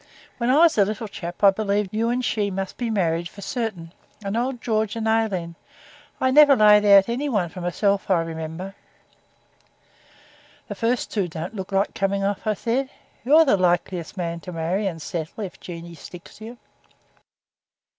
When 0.39 0.49
I 0.49 0.57
was 0.57 0.79
a 0.79 0.83
little 0.83 1.07
chap 1.07 1.43
I 1.43 1.51
believed 1.51 1.93
you 1.93 2.09
and 2.09 2.25
she 2.25 2.49
must 2.49 2.75
be 2.77 2.89
married 2.89 3.29
for 3.29 3.43
certain. 3.43 3.93
And 4.25 4.35
old 4.35 4.59
George 4.59 4.95
and 4.95 5.07
Aileen. 5.07 5.53
I 6.19 6.31
never 6.31 6.55
laid 6.55 6.83
out 6.85 7.07
any 7.07 7.29
one 7.29 7.49
for 7.49 7.61
myself, 7.61 8.09
I 8.09 8.23
remember.' 8.23 8.73
'The 10.67 10.73
first 10.73 11.11
two 11.11 11.27
don't 11.27 11.55
look 11.55 11.71
like 11.71 11.93
coming 11.93 12.23
off,' 12.23 12.47
I 12.47 12.55
said. 12.55 12.89
'You're 13.23 13.45
the 13.45 13.57
likeliest 13.57 14.17
man 14.17 14.39
to 14.39 14.51
marry 14.51 14.87
and 14.87 14.99
settle 14.99 15.43
if 15.43 15.59
Jeanie 15.59 15.93
sticks 15.93 16.37
to 16.37 16.45
you.' 16.45 16.57